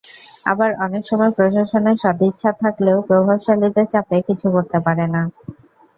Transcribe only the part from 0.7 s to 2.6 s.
অনেক সময় প্রশাসনের সদিচ্ছা